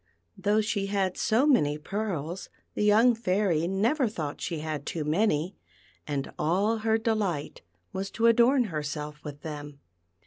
[0.35, 5.57] Though she had so many pearls the young Fairy never thought she had too many,
[6.07, 7.61] and all her delight
[7.93, 9.79] was to adorn herself with them.